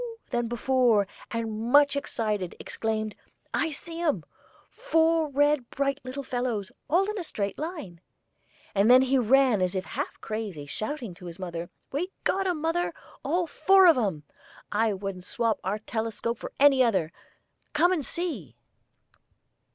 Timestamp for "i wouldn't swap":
14.71-15.59